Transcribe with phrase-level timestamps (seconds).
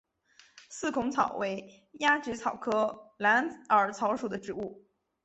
[0.67, 4.83] 四孔草为鸭跖草科蓝耳草属的植物。